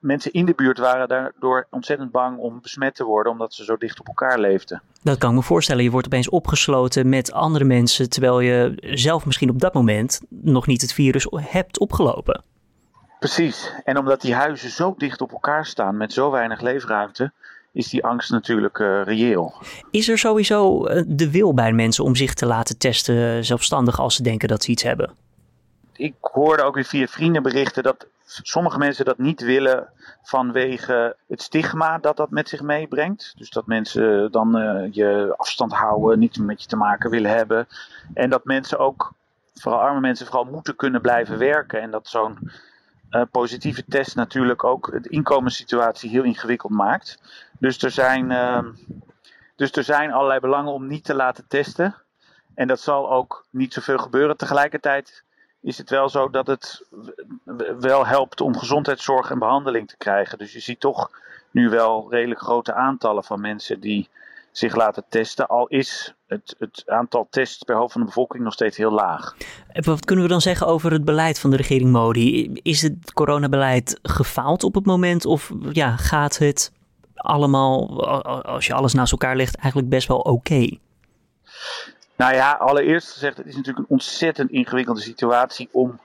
mensen 0.00 0.32
in 0.32 0.44
de 0.44 0.54
buurt 0.54 0.78
waren 0.78 1.08
daardoor 1.08 1.66
ontzettend 1.70 2.10
bang 2.10 2.38
om 2.38 2.60
besmet 2.60 2.94
te 2.94 3.04
worden, 3.04 3.32
omdat 3.32 3.54
ze 3.54 3.64
zo 3.64 3.76
dicht 3.76 4.00
op 4.00 4.06
elkaar 4.06 4.38
leefden. 4.38 4.82
Dat 5.02 5.18
kan 5.18 5.30
ik 5.30 5.36
me 5.36 5.42
voorstellen. 5.42 5.84
Je 5.84 5.90
wordt 5.90 6.06
opeens 6.06 6.28
opgesloten 6.28 7.08
met 7.08 7.32
andere 7.32 7.64
mensen, 7.64 8.10
terwijl 8.10 8.40
je 8.40 8.72
zelf 8.94 9.26
misschien 9.26 9.50
op 9.50 9.60
dat 9.60 9.74
moment 9.74 10.20
nog 10.28 10.66
niet 10.66 10.80
het 10.80 10.92
virus 10.92 11.26
hebt 11.30 11.78
opgelopen. 11.78 12.42
Precies. 13.18 13.72
En 13.84 13.98
omdat 13.98 14.20
die 14.20 14.34
huizen 14.34 14.70
zo 14.70 14.94
dicht 14.96 15.20
op 15.20 15.32
elkaar 15.32 15.66
staan 15.66 15.96
met 15.96 16.12
zo 16.12 16.30
weinig 16.30 16.60
leefruimte, 16.60 17.32
is 17.78 17.88
die 17.88 18.04
angst 18.04 18.30
natuurlijk 18.30 18.78
uh, 18.78 19.02
reëel. 19.04 19.54
Is 19.90 20.08
er 20.08 20.18
sowieso 20.18 20.88
de 21.06 21.30
wil 21.30 21.54
bij 21.54 21.72
mensen 21.72 22.04
om 22.04 22.16
zich 22.16 22.34
te 22.34 22.46
laten 22.46 22.78
testen 22.78 23.44
zelfstandig 23.44 24.00
als 24.00 24.14
ze 24.14 24.22
denken 24.22 24.48
dat 24.48 24.62
ze 24.62 24.70
iets 24.70 24.82
hebben? 24.82 25.10
Ik 25.92 26.14
hoorde 26.20 26.62
ook 26.62 26.74
weer 26.74 26.84
via 26.84 27.06
vrienden 27.06 27.42
berichten 27.42 27.82
dat 27.82 28.06
sommige 28.24 28.78
mensen 28.78 29.04
dat 29.04 29.18
niet 29.18 29.40
willen 29.40 29.88
vanwege 30.22 31.16
het 31.28 31.42
stigma 31.42 31.98
dat 31.98 32.16
dat 32.16 32.30
met 32.30 32.48
zich 32.48 32.62
meebrengt. 32.62 33.34
Dus 33.36 33.50
dat 33.50 33.66
mensen 33.66 34.30
dan 34.30 34.56
uh, 34.56 34.92
je 34.92 35.34
afstand 35.36 35.72
houden, 35.72 36.18
niet 36.18 36.38
met 36.38 36.62
je 36.62 36.68
te 36.68 36.76
maken 36.76 37.10
willen 37.10 37.30
hebben. 37.30 37.66
En 38.14 38.30
dat 38.30 38.44
mensen 38.44 38.78
ook, 38.78 39.12
vooral 39.54 39.80
arme 39.80 40.00
mensen, 40.00 40.26
vooral 40.26 40.44
moeten 40.44 40.76
kunnen 40.76 41.00
blijven 41.00 41.38
werken. 41.38 41.80
En 41.80 41.90
dat 41.90 42.08
zo'n 42.08 42.50
uh, 43.10 43.22
positieve 43.30 43.84
test 43.88 44.16
natuurlijk 44.16 44.64
ook 44.64 45.02
de 45.02 45.08
inkomenssituatie 45.08 46.10
heel 46.10 46.22
ingewikkeld 46.22 46.72
maakt. 46.72 47.18
Dus 47.58 47.82
er 47.82 47.90
zijn, 47.90 48.30
uh, 48.30 48.64
dus 49.56 49.72
er 49.72 49.84
zijn 49.84 50.12
allerlei 50.12 50.40
belangen 50.40 50.72
om 50.72 50.86
niet 50.86 51.04
te 51.04 51.14
laten 51.14 51.44
testen. 51.48 51.94
En 52.54 52.66
dat 52.66 52.80
zal 52.80 53.10
ook 53.10 53.46
niet 53.50 53.72
zoveel 53.72 53.98
gebeuren. 53.98 54.36
Tegelijkertijd 54.36 55.24
is 55.60 55.78
het 55.78 55.90
wel 55.90 56.08
zo 56.08 56.30
dat 56.30 56.46
het 56.46 56.86
wel 57.78 58.06
helpt 58.06 58.40
om 58.40 58.56
gezondheidszorg 58.56 59.30
en 59.30 59.38
behandeling 59.38 59.88
te 59.88 59.96
krijgen. 59.96 60.38
Dus 60.38 60.52
je 60.52 60.60
ziet 60.60 60.80
toch 60.80 61.10
nu 61.50 61.68
wel 61.68 62.06
redelijk 62.10 62.40
grote 62.40 62.74
aantallen 62.74 63.24
van 63.24 63.40
mensen 63.40 63.80
die 63.80 64.08
zich 64.58 64.76
laten 64.76 65.04
testen. 65.08 65.46
Al 65.46 65.66
is 65.66 66.14
het, 66.26 66.54
het 66.58 66.82
aantal 66.86 67.26
tests 67.30 67.62
per 67.62 67.76
hoofd 67.76 67.92
van 67.92 68.00
de 68.00 68.06
bevolking 68.06 68.44
nog 68.44 68.52
steeds 68.52 68.76
heel 68.76 68.90
laag. 68.90 69.36
Wat 69.72 70.04
kunnen 70.04 70.24
we 70.24 70.30
dan 70.30 70.40
zeggen 70.40 70.66
over 70.66 70.92
het 70.92 71.04
beleid 71.04 71.40
van 71.40 71.50
de 71.50 71.56
regering 71.56 71.90
Modi? 71.90 72.52
Is 72.62 72.82
het 72.82 73.12
coronabeleid 73.12 73.98
gefaald 74.02 74.64
op 74.64 74.74
het 74.74 74.86
moment 74.86 75.24
of 75.26 75.52
ja, 75.72 75.96
gaat 75.96 76.38
het 76.38 76.72
allemaal, 77.14 78.06
als 78.42 78.66
je 78.66 78.74
alles 78.74 78.94
naast 78.94 79.12
elkaar 79.12 79.36
legt, 79.36 79.56
eigenlijk 79.56 79.90
best 79.92 80.08
wel 80.08 80.18
oké? 80.18 80.78
Nou 82.16 82.34
ja, 82.34 82.52
allereerst 82.52 83.12
gezegd, 83.12 83.36
het 83.36 83.46
is 83.46 83.56
natuurlijk 83.56 83.84
een 83.84 83.94
ontzettend 83.94 84.50
ingewikkelde 84.50 85.00
situatie 85.00 85.68
om, 85.72 86.00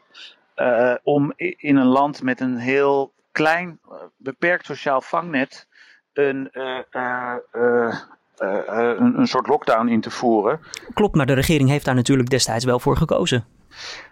uh, 0.56 0.96
om 1.04 1.34
in 1.38 1.76
een 1.76 1.88
land 1.88 2.22
met 2.22 2.40
een 2.40 2.58
heel 2.58 3.14
klein, 3.32 3.80
beperkt 4.18 4.66
sociaal 4.66 5.02
vangnet 5.02 5.68
een, 6.14 6.50
uh, 6.54 6.80
uh, 6.92 7.96
een, 8.38 9.20
een, 9.20 9.28
soort 9.28 9.48
lockdown 9.48 9.88
in 9.88 10.02
te 10.02 10.12
voeren. 10.12 10.60
Klopt, 10.94 11.16
maar 11.16 11.26
de 11.26 11.34
regering 11.34 11.70
heeft 11.70 11.86
daar 11.86 11.96
natuurlijk 11.96 12.30
destijds 12.30 12.66
wel 12.66 12.80
voor 12.80 12.98
gekozen. 12.98 13.46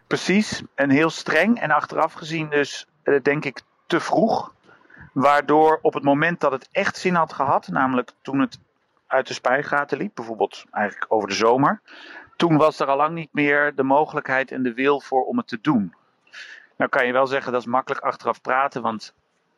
Precies, 0.08 0.64
en 0.76 0.90
heel 0.90 1.10
streng 1.10 1.60
en 1.60 1.72
achteraf 1.72 2.14
gezien 2.14 2.50
dus, 2.50 2.88
denk 3.22 3.46
ik, 3.46 3.62
te 3.88 4.00
vroeg. 4.00 4.54
Waardoor 5.14 5.80
op 5.82 5.94
het 5.94 6.04
moment 6.04 6.40
dat 6.40 6.52
het 6.52 6.68
echt 6.72 6.98
zin 6.98 7.16
had 7.16 7.34
gehad, 7.34 7.68
namelijk 7.68 8.12
toen 8.22 8.40
het 8.40 8.60
uit 9.08 9.28
de 9.28 9.34
spijgaten 9.34 9.98
liep, 9.98 10.16
bijvoorbeeld 10.16 10.66
eigenlijk 10.72 11.14
over 11.14 11.28
de 11.28 11.36
zomer, 11.36 11.82
toen 12.36 12.58
was 12.58 12.80
er 12.80 12.88
al 12.88 12.98
lang 12.98 13.14
niet 13.14 13.34
meer 13.34 13.76
de 13.76 13.84
mogelijkheid 13.84 14.52
en 14.52 14.64
de 14.64 14.74
wil 14.74 15.02
voor 15.02 15.24
om 15.24 15.38
het 15.38 15.48
te 15.48 15.60
doen. 15.62 15.94
Nou 16.78 16.90
kan 16.90 17.06
je 17.06 17.14
wel 17.14 17.28
zeggen 17.28 17.52
dat 17.52 17.62
is 17.62 17.68
makkelijk 17.68 18.02
achteraf 18.04 18.42
praten, 18.42 18.82
want 18.82 19.14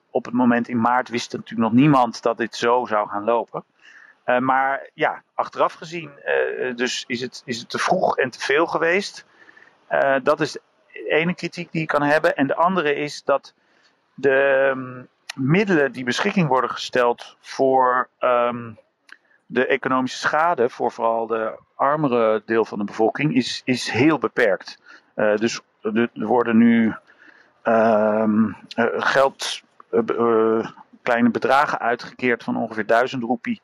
op 0.09 0.25
het 0.25 0.33
moment 0.33 0.67
in 0.67 0.81
maart 0.81 1.09
wist 1.09 1.33
natuurlijk 1.33 1.69
nog 1.71 1.79
niemand 1.79 2.21
dat 2.21 2.37
dit 2.37 2.55
zo 2.55 2.85
zou 2.85 3.09
gaan 3.09 3.23
lopen. 3.23 3.63
Uh, 4.25 4.39
maar 4.39 4.89
ja, 4.93 5.23
achteraf 5.33 5.73
gezien 5.73 6.11
uh, 6.25 6.75
dus 6.75 7.03
is, 7.07 7.21
het, 7.21 7.41
is 7.45 7.59
het 7.59 7.69
te 7.69 7.77
vroeg 7.77 8.17
en 8.17 8.29
te 8.29 8.39
veel 8.39 8.65
geweest. 8.65 9.25
Dat 10.23 10.41
is 10.41 10.51
de 10.51 11.05
ene 11.09 11.35
kritiek 11.35 11.71
die 11.71 11.81
je 11.81 11.87
kan 11.87 12.01
hebben. 12.01 12.35
En 12.35 12.47
de 12.47 12.55
andere 12.55 12.95
is 12.95 13.23
dat 13.23 13.53
de 14.13 14.67
um, 14.75 15.07
middelen 15.35 15.91
die 15.91 16.03
beschikking 16.03 16.47
worden 16.47 16.69
gesteld 16.69 17.37
voor 17.39 18.09
um, 18.19 18.77
de 19.45 19.65
economische 19.65 20.17
schade, 20.17 20.69
voor 20.69 20.91
vooral 20.91 21.27
de 21.27 21.59
armere 21.75 22.41
deel 22.45 22.65
van 22.65 22.77
de 22.77 22.83
bevolking, 22.83 23.35
is, 23.35 23.61
is 23.65 23.89
heel 23.89 24.19
beperkt. 24.19 24.81
dus 25.15 25.61
er 25.81 26.09
worden 26.13 26.57
nu 26.57 26.95
um, 27.63 28.57
geld 28.97 29.63
kleine 31.03 31.29
bedragen 31.29 31.79
uitgekeerd 31.79 32.43
van 32.43 32.57
ongeveer 32.57 32.85
1000 32.85 33.23
roepie 33.23 33.61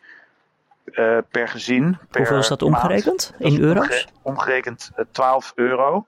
uh, 0.93 1.17
per 1.31 1.47
gezin. 1.47 1.97
Per 2.09 2.19
Hoeveel 2.19 2.37
is 2.37 2.47
dat 2.47 2.61
omgerekend? 2.61 3.33
In 3.37 3.61
euro's? 3.61 4.07
omgerekend 4.21 4.91
12 5.11 5.51
euro. 5.55 6.05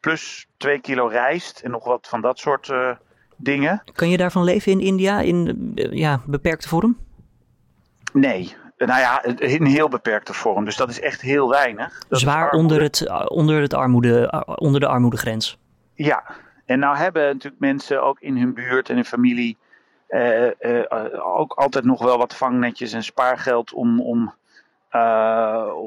Plus 0.00 0.46
2 0.56 0.80
kilo 0.80 1.06
rijst 1.06 1.60
en 1.60 1.70
nog 1.70 1.84
wat 1.84 2.08
van 2.08 2.20
dat 2.20 2.38
soort 2.38 2.68
uh, 2.68 2.90
dingen. 3.36 3.82
Kan 3.92 4.08
je 4.08 4.16
daarvan 4.16 4.44
leven 4.44 4.72
in 4.72 4.80
India 4.80 5.20
in 5.20 5.72
ja, 5.74 6.20
beperkte 6.26 6.68
vorm? 6.68 6.98
Nee, 8.12 8.56
nou 8.86 9.00
ja, 9.00 9.24
in 9.24 9.64
heel 9.64 9.88
beperkte 9.88 10.34
vorm. 10.34 10.64
Dus 10.64 10.76
dat 10.76 10.88
is 10.88 11.00
echt 11.00 11.20
heel 11.20 11.48
weinig. 11.48 12.02
Dat 12.08 12.20
Zwaar 12.20 12.50
onder, 12.50 12.82
het, 12.82 13.28
onder, 13.28 13.60
het 13.60 13.74
armoede, 13.74 14.44
onder 14.46 14.80
de 14.80 14.86
armoedegrens. 14.86 15.58
Ja, 15.94 16.24
en 16.64 16.78
nou 16.78 16.96
hebben 16.96 17.22
natuurlijk 17.22 17.60
mensen 17.60 18.02
ook 18.02 18.20
in 18.20 18.36
hun 18.36 18.54
buurt 18.54 18.90
en 18.90 18.96
in 18.96 19.04
familie 19.04 19.56
ook 21.22 21.52
altijd 21.52 21.84
nog 21.84 22.02
wel 22.02 22.18
wat 22.18 22.36
vangnetjes 22.36 22.92
en 22.92 23.02
spaargeld 23.02 23.72
om, 23.72 24.00
om, 24.00 24.34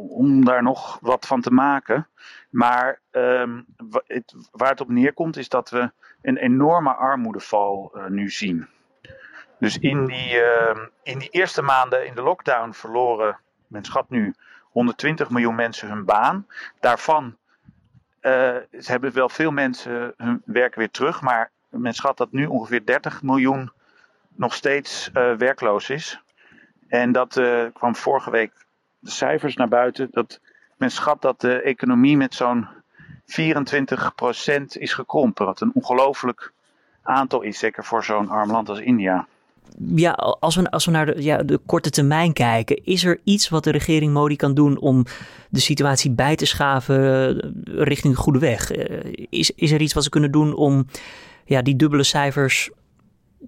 om 0.09 0.45
daar 0.45 0.63
nog 0.63 0.97
wat 1.01 1.27
van 1.27 1.41
te 1.41 1.51
maken. 1.51 2.07
Maar 2.49 2.99
het, 4.07 4.35
waar 4.51 4.69
het 4.69 4.81
op 4.81 4.89
neerkomt 4.89 5.37
is 5.37 5.49
dat 5.49 5.69
we 5.69 5.91
een 6.21 6.37
enorme 6.37 6.93
armoedeval 6.93 7.97
nu 8.07 8.29
zien. 8.29 8.67
Dus 9.59 9.77
in 9.77 10.05
die, 10.05 10.41
ehm, 10.41 10.87
in 11.03 11.19
die 11.19 11.29
eerste 11.29 11.61
maanden 11.61 12.05
in 12.05 12.15
de 12.15 12.21
lockdown 12.21 12.71
verloren, 12.71 13.37
men 13.67 13.83
schat 13.83 14.09
nu, 14.09 14.33
120 14.71 15.29
miljoen 15.29 15.55
mensen 15.55 15.89
hun 15.89 16.05
baan. 16.05 16.47
Daarvan 16.79 17.37
ze 18.79 18.85
hebben 18.91 19.13
wel 19.13 19.29
veel 19.29 19.51
mensen 19.51 20.13
hun 20.17 20.41
werk 20.45 20.75
weer 20.75 20.91
terug, 20.91 21.21
maar 21.21 21.51
men 21.69 21.93
schat 21.93 22.17
dat 22.17 22.31
nu 22.31 22.45
ongeveer 22.45 22.85
30 22.85 23.21
miljoen 23.21 23.71
nog 24.35 24.53
steeds 24.53 25.09
uh, 25.13 25.33
werkloos 25.33 25.89
is. 25.89 26.19
En 26.87 27.11
dat 27.11 27.37
uh, 27.37 27.63
kwam 27.73 27.95
vorige 27.95 28.31
week 28.31 28.51
de 28.99 29.11
cijfers 29.11 29.55
naar 29.55 29.67
buiten. 29.67 30.07
Dat 30.11 30.39
men 30.77 30.91
schat 30.91 31.21
dat 31.21 31.41
de 31.41 31.61
economie 31.61 32.17
met 32.17 32.33
zo'n 32.33 32.67
24% 33.25 34.63
is 34.67 34.93
gekrompen. 34.93 35.45
Wat 35.45 35.61
een 35.61 35.71
ongelooflijk 35.73 36.51
aantal 37.01 37.41
is, 37.41 37.59
zeker 37.59 37.85
voor 37.85 38.03
zo'n 38.03 38.29
arm 38.29 38.51
land 38.51 38.69
als 38.69 38.79
India 38.79 39.27
ja, 39.95 40.11
als 40.39 40.55
we, 40.55 40.71
als 40.71 40.85
we 40.85 40.91
naar 40.91 41.05
de, 41.05 41.23
ja, 41.23 41.37
de 41.37 41.59
korte 41.65 41.89
termijn 41.89 42.33
kijken, 42.33 42.83
is 42.83 43.03
er 43.03 43.19
iets 43.23 43.49
wat 43.49 43.63
de 43.63 43.71
regering 43.71 44.13
Modi 44.13 44.35
kan 44.35 44.53
doen 44.53 44.79
om 44.79 45.05
de 45.49 45.59
situatie 45.59 46.11
bij 46.11 46.35
te 46.35 46.45
schaven 46.45 46.97
eh, 46.97 47.51
richting 47.65 48.13
de 48.13 48.19
goede 48.19 48.39
weg? 48.39 48.71
Eh, 48.71 49.13
is, 49.29 49.51
is 49.51 49.71
er 49.71 49.81
iets 49.81 49.93
wat 49.93 50.03
ze 50.03 50.09
kunnen 50.09 50.31
doen 50.31 50.55
om 50.55 50.85
ja, 51.45 51.61
die 51.61 51.75
dubbele 51.75 52.03
cijfers 52.03 52.69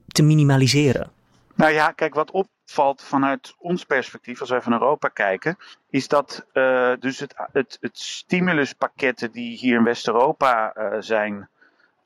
te 0.08 0.24
minimaliseren? 0.24 1.12
Nou 1.56 1.72
ja, 1.72 1.92
kijk, 1.92 2.13
wat 2.13 2.32
opvalt 2.32 3.04
vanuit 3.04 3.56
ons 3.58 3.84
perspectief, 3.84 4.39
als 4.39 4.50
wij 4.50 4.62
van 4.62 4.74
Europa 4.74 5.08
kijken, 5.08 5.58
is 5.89 6.08
dat 6.08 6.46
uh, 6.54 6.92
dus 7.00 7.20
het, 7.20 7.34
het, 7.51 7.77
het 7.82 8.00
stimuluspakketten 8.00 9.32
die 9.32 9.58
hier 9.58 9.77
in 9.77 9.84
West-Europa 9.84 10.74
uh, 10.75 10.96
zijn 11.00 11.50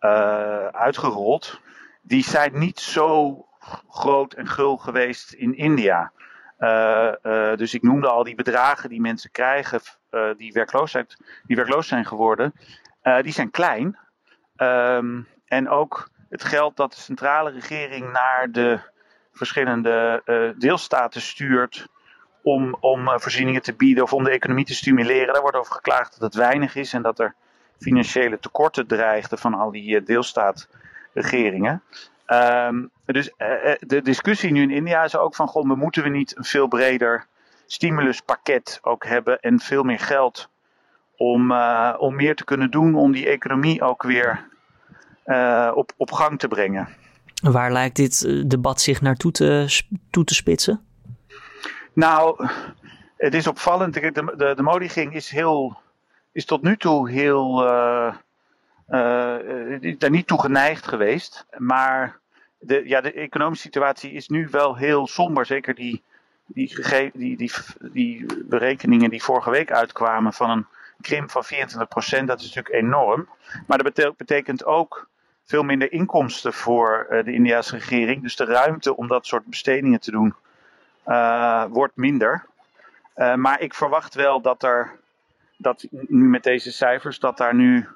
uh, 0.01 0.65
uitgerold, 0.65 1.59
die 2.01 2.23
zijn 2.23 2.59
niet 2.59 2.79
zo 2.79 3.45
groot 3.89 4.33
en 4.33 4.47
gul 4.47 4.77
geweest 4.77 5.33
in 5.33 5.57
India. 5.57 6.11
Dus 7.55 7.73
ik 7.73 7.81
noemde 7.81 8.07
al 8.07 8.23
die 8.23 8.35
bedragen 8.35 8.89
die 8.89 9.01
mensen 9.01 9.31
krijgen, 9.31 9.81
die, 10.37 10.51
werkloosheid, 10.53 11.17
die 11.45 11.55
werkloos 11.55 11.87
zijn 11.87 12.05
geworden, 12.05 12.53
die 13.21 13.33
zijn 13.33 13.51
klein. 13.51 13.97
Um, 14.57 15.27
en 15.45 15.69
ook 15.69 16.09
het 16.31 16.43
geld 16.43 16.77
dat 16.77 16.93
de 16.93 16.99
centrale 16.99 17.51
regering 17.51 18.11
naar 18.11 18.51
de 18.51 18.79
verschillende 19.33 20.21
deelstaten 20.57 21.21
stuurt 21.21 21.87
om, 22.41 22.75
om 22.79 23.19
voorzieningen 23.19 23.61
te 23.61 23.73
bieden 23.73 24.03
of 24.03 24.13
om 24.13 24.23
de 24.23 24.31
economie 24.31 24.65
te 24.65 24.73
stimuleren. 24.73 25.33
Daar 25.33 25.41
wordt 25.41 25.57
over 25.57 25.73
geklaagd 25.73 26.11
dat 26.11 26.33
het 26.33 26.41
weinig 26.41 26.75
is 26.75 26.93
en 26.93 27.01
dat 27.01 27.19
er 27.19 27.35
financiële 27.79 28.39
tekorten 28.39 28.87
dreigden 28.87 29.37
van 29.37 29.53
al 29.53 29.71
die 29.71 30.03
deelstaatregeringen. 30.03 31.83
Um, 32.27 32.91
dus 33.05 33.27
uh, 33.27 33.73
de 33.79 34.01
discussie 34.01 34.51
nu 34.51 34.61
in 34.61 34.71
India 34.71 35.03
is 35.03 35.15
ook 35.15 35.35
van, 35.35 35.47
goh, 35.47 35.63
moeten 35.63 36.03
we 36.03 36.09
niet 36.09 36.37
een 36.37 36.43
veel 36.43 36.67
breder 36.67 37.25
stimuluspakket 37.65 38.79
ook 38.81 39.05
hebben 39.05 39.39
en 39.39 39.59
veel 39.59 39.83
meer 39.83 39.99
geld 39.99 40.49
om, 41.17 41.51
uh, 41.51 41.95
om 41.97 42.15
meer 42.15 42.35
te 42.35 42.43
kunnen 42.43 42.71
doen 42.71 42.95
om 42.95 43.11
die 43.11 43.27
economie 43.27 43.81
ook 43.81 44.03
weer 44.03 44.49
uh, 45.25 45.71
op, 45.73 45.91
op 45.97 46.11
gang 46.11 46.39
te 46.39 46.47
brengen. 46.47 46.87
Waar 47.41 47.71
lijkt 47.71 47.95
dit 47.95 48.49
debat 48.49 48.81
zich 48.81 49.01
naartoe 49.01 49.31
te, 49.31 49.81
toe 50.09 50.23
te 50.23 50.33
spitsen? 50.33 50.85
Nou, 51.93 52.47
het 53.17 53.33
is 53.33 53.47
opvallend. 53.47 53.93
De, 53.93 54.11
de, 54.11 54.53
de 54.55 54.63
Modi 54.63 54.89
ging 54.89 55.15
is, 55.15 55.29
heel, 55.29 55.77
is 56.31 56.45
tot 56.45 56.61
nu 56.61 56.77
toe 56.77 57.09
heel 57.09 57.63
uh, 57.63 58.13
daar 59.97 60.09
niet 60.09 60.27
toe 60.27 60.41
geneigd 60.41 60.87
geweest. 60.87 61.45
Maar 61.57 62.19
de, 62.59 62.81
ja, 62.85 63.01
de 63.01 63.13
economische 63.13 63.65
situatie 63.65 64.11
is 64.11 64.27
nu 64.27 64.47
wel 64.51 64.75
heel 64.75 65.07
somber. 65.07 65.45
Zeker 65.45 65.75
die, 65.75 66.03
die, 66.45 66.75
die, 67.13 67.37
die, 67.37 67.51
die 67.79 68.25
berekeningen 68.45 69.09
die 69.09 69.23
vorige 69.23 69.49
week 69.49 69.71
uitkwamen 69.71 70.33
van 70.33 70.49
een 70.49 70.65
krimp 71.01 71.31
van 71.31 71.43
24%, 71.43 71.47
dat 72.25 72.39
is 72.39 72.53
natuurlijk 72.53 72.69
enorm. 72.69 73.29
Maar 73.67 73.83
dat 73.83 74.17
betekent 74.17 74.65
ook 74.65 75.09
veel 75.43 75.63
minder 75.63 75.91
inkomsten 75.91 76.53
voor 76.53 77.07
uh, 77.09 77.23
de 77.23 77.33
Indiase 77.33 77.75
regering. 77.75 78.21
Dus 78.21 78.35
de 78.35 78.45
ruimte 78.45 78.95
om 78.95 79.07
dat 79.07 79.25
soort 79.25 79.45
bestedingen 79.45 79.99
te 79.99 80.11
doen 80.11 80.33
uh, 81.07 81.65
wordt 81.69 81.95
minder. 81.95 82.45
Uh, 83.15 83.35
maar 83.35 83.61
ik 83.61 83.73
verwacht 83.73 84.13
wel 84.13 84.41
dat 84.41 84.63
er, 84.63 84.91
dat 85.57 85.87
nu 85.89 86.27
met 86.27 86.43
deze 86.43 86.71
cijfers, 86.71 87.19
dat 87.19 87.37
daar 87.37 87.55
nu 87.55 87.87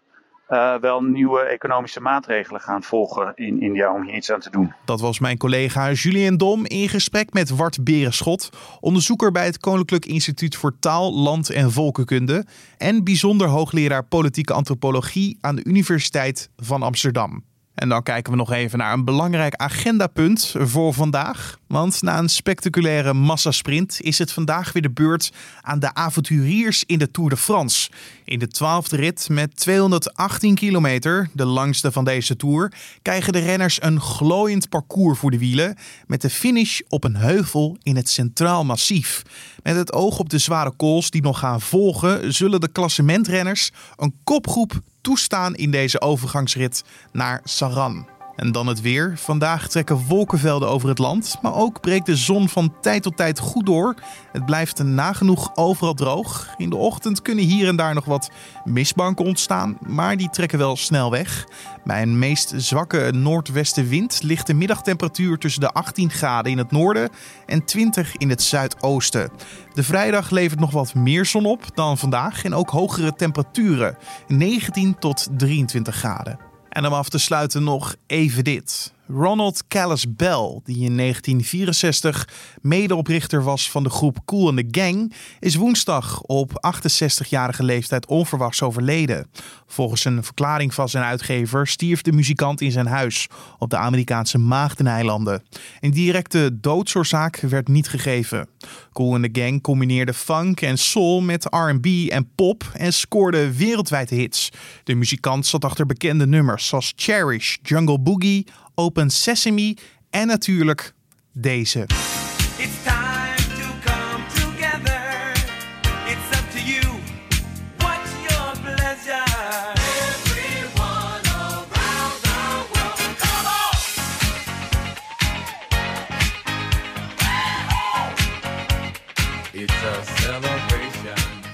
uh, 0.49 0.75
wel 0.75 1.01
nieuwe 1.01 1.39
economische 1.39 2.01
maatregelen 2.01 2.61
gaan 2.61 2.83
volgen 2.83 3.31
in 3.35 3.61
India 3.61 3.93
om 3.93 4.03
hier 4.03 4.15
iets 4.15 4.31
aan 4.31 4.39
te 4.39 4.49
doen. 4.49 4.73
Dat 4.85 5.01
was 5.01 5.19
mijn 5.19 5.37
collega 5.37 5.91
Julien 5.91 6.37
Dom 6.37 6.65
in 6.65 6.89
gesprek 6.89 7.33
met 7.33 7.49
Wart 7.49 7.83
Berenschot, 7.83 8.49
onderzoeker 8.79 9.31
bij 9.31 9.45
het 9.45 9.57
Koninklijk 9.57 10.05
Instituut 10.05 10.55
voor 10.55 10.79
Taal, 10.79 11.13
Land 11.13 11.49
en 11.49 11.71
Volkenkunde 11.71 12.45
en 12.77 13.03
bijzonder 13.03 13.47
hoogleraar 13.47 14.03
politieke 14.03 14.53
antropologie 14.53 15.37
aan 15.41 15.55
de 15.55 15.65
Universiteit 15.65 16.49
van 16.57 16.83
Amsterdam. 16.83 17.43
En 17.75 17.89
dan 17.89 18.03
kijken 18.03 18.31
we 18.31 18.37
nog 18.37 18.51
even 18.51 18.77
naar 18.77 18.93
een 18.93 19.05
belangrijk 19.05 19.55
agendapunt 19.55 20.55
voor 20.57 20.93
vandaag. 20.93 21.57
Want 21.75 22.01
na 22.01 22.17
een 22.17 22.29
spectaculaire 22.29 23.13
massasprint 23.13 24.01
is 24.01 24.17
het 24.17 24.31
vandaag 24.31 24.73
weer 24.73 24.81
de 24.81 24.89
beurt 24.89 25.31
aan 25.61 25.79
de 25.79 25.93
avonturiers 25.93 26.83
in 26.85 26.97
de 26.97 27.11
Tour 27.11 27.29
de 27.29 27.37
France. 27.37 27.89
In 28.25 28.39
de 28.39 28.47
twaalfde 28.47 28.95
rit 28.95 29.29
met 29.29 29.55
218 29.55 30.55
kilometer, 30.55 31.29
de 31.33 31.45
langste 31.45 31.91
van 31.91 32.05
deze 32.05 32.35
Tour, 32.35 32.73
krijgen 33.01 33.33
de 33.33 33.39
renners 33.39 33.81
een 33.81 34.01
glooiend 34.01 34.69
parcours 34.69 35.19
voor 35.19 35.31
de 35.31 35.37
wielen 35.37 35.77
met 36.07 36.21
de 36.21 36.29
finish 36.29 36.79
op 36.89 37.03
een 37.03 37.15
heuvel 37.15 37.77
in 37.83 37.95
het 37.95 38.09
Centraal 38.09 38.65
Massief. 38.65 39.21
Met 39.63 39.75
het 39.75 39.93
oog 39.93 40.19
op 40.19 40.29
de 40.29 40.37
zware 40.37 40.71
kools 40.75 41.09
die 41.09 41.21
nog 41.21 41.39
gaan 41.39 41.61
volgen, 41.61 42.33
zullen 42.33 42.61
de 42.61 42.71
klassementrenners 42.71 43.71
een 43.95 44.15
kopgroep 44.23 44.81
toestaan 45.01 45.55
in 45.55 45.71
deze 45.71 46.01
overgangsrit 46.01 46.83
naar 47.11 47.41
Saran. 47.43 48.14
En 48.35 48.51
dan 48.51 48.67
het 48.67 48.81
weer. 48.81 49.13
Vandaag 49.17 49.67
trekken 49.67 50.05
wolkenvelden 50.07 50.69
over 50.69 50.89
het 50.89 50.97
land, 50.97 51.37
maar 51.41 51.55
ook 51.55 51.81
breekt 51.81 52.05
de 52.05 52.15
zon 52.15 52.49
van 52.49 52.73
tijd 52.81 53.03
tot 53.03 53.17
tijd 53.17 53.39
goed 53.39 53.65
door. 53.65 53.95
Het 54.31 54.45
blijft 54.45 54.83
nagenoeg 54.83 55.55
overal 55.55 55.93
droog. 55.93 56.53
In 56.57 56.69
de 56.69 56.75
ochtend 56.75 57.21
kunnen 57.21 57.45
hier 57.45 57.67
en 57.67 57.75
daar 57.75 57.93
nog 57.93 58.05
wat 58.05 58.29
mistbanken 58.63 59.25
ontstaan, 59.25 59.77
maar 59.87 60.17
die 60.17 60.29
trekken 60.29 60.57
wel 60.57 60.75
snel 60.75 61.11
weg. 61.11 61.47
Bij 61.83 62.01
een 62.01 62.19
meest 62.19 62.53
zwakke 62.55 63.11
noordwestenwind 63.13 64.23
ligt 64.23 64.47
de 64.47 64.53
middagtemperatuur 64.53 65.37
tussen 65.37 65.61
de 65.61 65.71
18 65.71 66.09
graden 66.09 66.51
in 66.51 66.57
het 66.57 66.71
noorden 66.71 67.09
en 67.45 67.65
20 67.65 68.15
in 68.15 68.29
het 68.29 68.41
zuidoosten. 68.41 69.29
De 69.73 69.83
vrijdag 69.83 70.29
levert 70.29 70.59
nog 70.59 70.71
wat 70.71 70.95
meer 70.95 71.25
zon 71.25 71.45
op 71.45 71.63
dan 71.73 71.97
vandaag 71.97 72.43
en 72.43 72.53
ook 72.53 72.69
hogere 72.69 73.13
temperaturen, 73.13 73.97
19 74.27 74.99
tot 74.99 75.27
23 75.37 75.95
graden. 75.95 76.54
En 76.75 76.85
om 76.85 76.93
af 76.93 77.09
te 77.09 77.17
sluiten 77.17 77.63
nog 77.63 77.95
even 78.07 78.43
dit. 78.43 78.93
Ronald 79.07 79.67
Callis 79.67 80.15
Bell, 80.15 80.59
die 80.63 80.83
in 80.83 80.97
1964 80.97 82.27
medeoprichter 82.61 83.43
was 83.43 83.71
van 83.71 83.83
de 83.83 83.89
groep 83.89 84.17
Cool 84.25 84.47
and 84.47 84.57
the 84.57 84.79
Gang, 84.81 85.13
is 85.39 85.55
woensdag 85.55 86.21
op 86.21 86.51
68-jarige 86.51 87.63
leeftijd 87.63 88.05
onverwachts 88.05 88.61
overleden. 88.61 89.27
Volgens 89.67 90.05
een 90.05 90.23
verklaring 90.23 90.73
van 90.73 90.89
zijn 90.89 91.03
uitgever 91.03 91.67
stierf 91.67 92.01
de 92.01 92.11
muzikant 92.11 92.61
in 92.61 92.71
zijn 92.71 92.87
huis 92.87 93.27
op 93.57 93.69
de 93.69 93.77
Amerikaanse 93.77 94.37
Maagdeneilanden. 94.37 95.43
Een 95.79 95.91
directe 95.91 96.59
doodsoorzaak 96.59 97.37
werd 97.37 97.67
niet 97.67 97.87
gegeven. 97.87 98.47
Cool 98.93 99.13
and 99.13 99.33
the 99.33 99.41
Gang 99.41 99.61
combineerde 99.61 100.13
funk 100.13 100.61
en 100.61 100.77
soul 100.77 101.21
met 101.21 101.47
R&B 101.49 101.85
en 102.09 102.29
pop 102.35 102.71
en 102.73 102.93
scoorde 102.93 103.57
wereldwijd 103.57 104.09
hits. 104.09 104.51
De 104.83 104.95
muzikant 104.95 105.45
zat 105.45 105.65
achter 105.65 105.85
bekende 105.85 106.27
nummers 106.27 106.67
zoals 106.67 106.93
Cherish, 106.95 107.55
Jungle 107.61 107.99
Boogie, 107.99 108.45
Open 108.75 109.09
Sesame 109.09 109.77
en 110.09 110.27
natuurlijk 110.27 110.93
deze. 111.33 111.85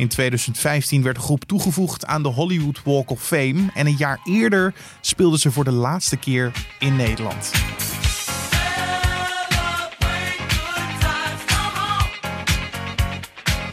In 0.01 0.07
2015 0.07 1.03
werd 1.03 1.15
de 1.15 1.21
groep 1.21 1.43
toegevoegd 1.43 2.05
aan 2.05 2.23
de 2.23 2.29
Hollywood 2.29 2.81
Walk 2.83 3.09
of 3.09 3.21
Fame 3.21 3.69
en 3.73 3.85
een 3.85 3.95
jaar 3.97 4.19
eerder 4.23 4.73
speelden 5.01 5.39
ze 5.39 5.51
voor 5.51 5.63
de 5.63 5.71
laatste 5.71 6.17
keer 6.17 6.51
in 6.79 6.95
Nederland. 6.95 7.51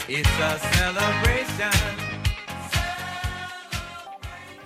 It's 0.07 0.29
a 0.41 0.59
celebration. 0.73 2.18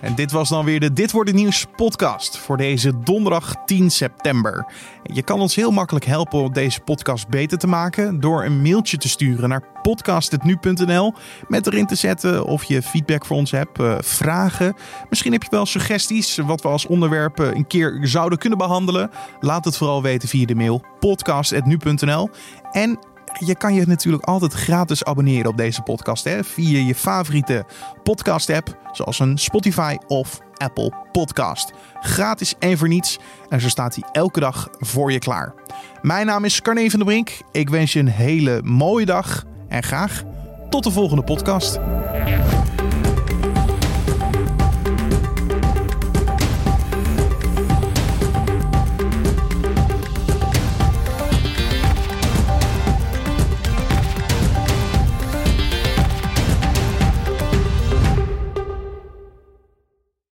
En 0.03 0.15
dit 0.15 0.31
was 0.31 0.49
dan 0.49 0.65
weer 0.65 0.79
de 0.79 0.93
Dit 0.93 1.11
wordt 1.11 1.29
het 1.29 1.39
nieuws 1.39 1.65
podcast 1.75 2.37
voor 2.37 2.57
deze 2.57 2.99
donderdag 2.99 3.55
10 3.65 3.91
september. 3.91 4.65
Je 5.03 5.21
kan 5.21 5.39
ons 5.39 5.55
heel 5.55 5.71
makkelijk 5.71 6.05
helpen 6.05 6.39
om 6.39 6.53
deze 6.53 6.79
podcast 6.79 7.27
beter 7.27 7.57
te 7.57 7.67
maken 7.67 8.19
door 8.19 8.43
een 8.43 8.61
mailtje 8.61 8.97
te 8.97 9.09
sturen 9.09 9.49
naar 9.49 9.63
podcast.nu.nl 9.81 11.13
met 11.47 11.67
erin 11.67 11.85
te 11.85 11.95
zetten 11.95 12.45
of 12.45 12.63
je 12.63 12.81
feedback 12.81 13.25
voor 13.25 13.37
ons 13.37 13.51
hebt, 13.51 13.79
uh, 13.79 13.95
vragen. 13.99 14.75
Misschien 15.09 15.31
heb 15.31 15.43
je 15.43 15.49
wel 15.49 15.65
suggesties 15.65 16.37
wat 16.37 16.61
we 16.61 16.67
als 16.67 16.85
onderwerp 16.85 17.39
een 17.39 17.67
keer 17.67 17.99
zouden 18.01 18.37
kunnen 18.37 18.57
behandelen. 18.57 19.11
Laat 19.39 19.65
het 19.65 19.77
vooral 19.77 20.01
weten 20.01 20.29
via 20.29 20.45
de 20.45 20.55
mail 20.55 20.83
podcast.nu.nl. 20.99 22.29
En 22.71 22.99
je 23.39 23.55
kan 23.55 23.73
je 23.73 23.85
natuurlijk 23.87 24.23
altijd 24.23 24.53
gratis 24.53 25.03
abonneren 25.03 25.49
op 25.49 25.57
deze 25.57 25.81
podcast 25.81 26.23
hè, 26.23 26.43
via 26.43 26.85
je 26.85 26.95
favoriete 26.95 27.65
podcast-app, 28.03 28.77
zoals 28.91 29.19
een 29.19 29.37
Spotify 29.37 29.95
of 30.07 30.39
Apple 30.57 30.91
Podcast. 31.11 31.71
Gratis 32.01 32.55
en 32.59 32.77
voor 32.77 32.87
niets. 32.87 33.19
En 33.49 33.61
zo 33.61 33.69
staat 33.69 33.95
hij 33.95 34.09
elke 34.11 34.39
dag 34.39 34.69
voor 34.79 35.11
je 35.11 35.19
klaar. 35.19 35.53
Mijn 36.01 36.25
naam 36.25 36.45
is 36.45 36.61
Carne 36.61 36.89
van 36.89 36.99
der 36.99 37.07
Brink. 37.07 37.31
Ik 37.51 37.69
wens 37.69 37.93
je 37.93 37.99
een 37.99 38.07
hele 38.07 38.61
mooie 38.63 39.05
dag 39.05 39.43
en 39.67 39.83
graag 39.83 40.23
tot 40.69 40.83
de 40.83 40.91
volgende 40.91 41.23
podcast. 41.23 41.79